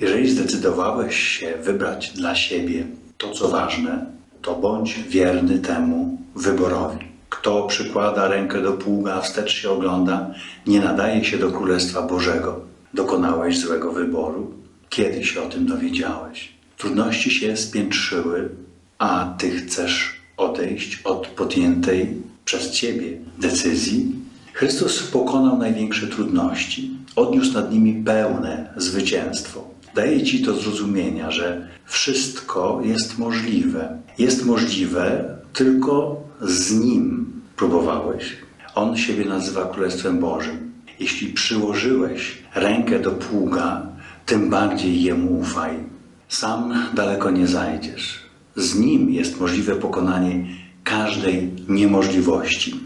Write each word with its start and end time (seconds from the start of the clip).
Jeżeli 0.00 0.30
zdecydowałeś 0.30 1.16
się 1.16 1.54
wybrać 1.62 2.10
dla 2.10 2.34
siebie 2.34 2.86
to, 3.18 3.30
co 3.30 3.48
ważne, 3.48 4.06
to 4.42 4.54
bądź 4.54 4.94
wierny 5.08 5.58
temu 5.58 6.18
wyborowi. 6.34 6.98
Kto 7.28 7.66
przykłada 7.66 8.28
rękę 8.28 8.62
do 8.62 8.72
pługa, 8.72 9.14
a 9.14 9.20
wstecz 9.20 9.54
się 9.54 9.70
ogląda, 9.70 10.34
nie 10.66 10.80
nadaje 10.80 11.24
się 11.24 11.38
do 11.38 11.50
Królestwa 11.50 12.02
Bożego. 12.02 12.60
Dokonałeś 12.94 13.58
złego 13.58 13.92
wyboru. 13.92 14.52
Kiedy 14.88 15.24
się 15.24 15.42
o 15.42 15.48
tym 15.48 15.66
dowiedziałeś? 15.66 16.52
Trudności 16.78 17.30
się 17.30 17.56
spiętrzyły, 17.56 18.48
a 18.98 19.34
ty 19.38 19.50
chcesz 19.50 20.20
odejść 20.36 21.02
od 21.04 21.26
podjętej 21.26 22.22
przez 22.44 22.70
ciebie 22.70 23.18
decyzji? 23.38 24.12
Chrystus 24.52 25.02
pokonał 25.02 25.58
największe 25.58 26.06
trudności, 26.06 26.90
odniósł 27.16 27.52
nad 27.52 27.72
nimi 27.72 28.04
pełne 28.04 28.74
zwycięstwo. 28.76 29.73
Daje 29.94 30.22
ci 30.22 30.42
to 30.42 30.54
zrozumienia, 30.54 31.30
że 31.30 31.68
wszystko 31.86 32.80
jest 32.84 33.18
możliwe. 33.18 33.98
Jest 34.18 34.44
możliwe 34.44 35.36
tylko 35.52 36.22
z 36.42 36.72
Nim. 36.72 37.32
Próbowałeś. 37.56 38.36
On 38.74 38.96
siebie 38.96 39.24
nazywa 39.24 39.64
Królestwem 39.64 40.18
Bożym. 40.18 40.72
Jeśli 41.00 41.32
przyłożyłeś 41.32 42.38
rękę 42.54 42.98
do 42.98 43.10
pługa, 43.10 43.86
tym 44.26 44.50
bardziej 44.50 45.02
Jemu 45.02 45.38
ufaj. 45.40 45.76
Sam 46.28 46.74
daleko 46.94 47.30
nie 47.30 47.46
zajdziesz. 47.46 48.18
Z 48.56 48.78
Nim 48.78 49.10
jest 49.10 49.40
możliwe 49.40 49.74
pokonanie 49.74 50.44
każdej 50.84 51.50
niemożliwości. 51.68 52.80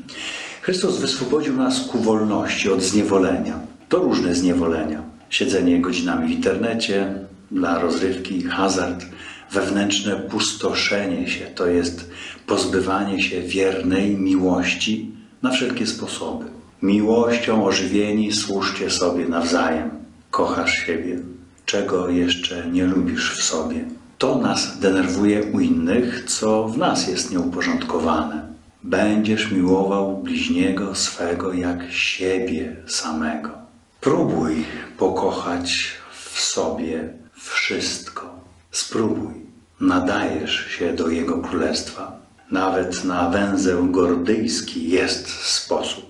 Chrystus 0.63 0.99
wyswobodził 0.99 1.57
nas 1.57 1.81
ku 1.81 1.99
wolności 1.99 2.71
od 2.71 2.83
zniewolenia. 2.83 3.61
To 3.89 3.99
różne 3.99 4.35
zniewolenia. 4.35 5.03
Siedzenie 5.31 5.81
godzinami 5.81 6.29
w 6.29 6.37
internecie, 6.37 7.15
dla 7.51 7.79
rozrywki, 7.79 8.43
hazard, 8.43 9.07
wewnętrzne 9.53 10.17
pustoszenie 10.17 11.29
się, 11.29 11.45
to 11.45 11.67
jest 11.67 12.11
pozbywanie 12.47 13.23
się 13.23 13.43
wiernej 13.43 14.17
miłości 14.17 15.11
na 15.43 15.51
wszelkie 15.51 15.87
sposoby. 15.87 16.45
Miłością 16.83 17.67
ożywieni 17.67 18.33
służcie 18.33 18.91
sobie 18.91 19.29
nawzajem. 19.29 19.91
Kochasz 20.31 20.73
siebie, 20.73 21.19
czego 21.67 22.09
jeszcze 22.09 22.71
nie 22.71 22.85
lubisz 22.85 23.35
w 23.35 23.43
sobie. 23.43 23.85
To 24.19 24.39
nas 24.39 24.79
denerwuje 24.79 25.43
u 25.43 25.61
innych, 25.61 26.25
co 26.27 26.69
w 26.69 26.79
nas 26.79 27.09
jest 27.09 27.31
nieuporządkowane. 27.31 28.49
Będziesz 28.83 29.51
miłował 29.53 30.17
bliźniego 30.17 30.95
swego 30.95 31.53
jak 31.53 31.93
siebie 31.93 32.77
samego. 32.87 33.68
Próbuj 34.01 34.65
pokochać 34.99 35.93
w 36.13 36.41
sobie 36.41 37.09
wszystko. 37.33 38.41
Spróbuj. 38.71 39.35
Nadajesz 39.81 40.67
się 40.67 40.93
do 40.93 41.09
Jego 41.09 41.39
Królestwa. 41.39 42.21
Nawet 42.51 43.05
na 43.05 43.31
węzeł 43.31 43.87
gordyjski 43.87 44.89
jest 44.89 45.29
sposób. 45.29 46.08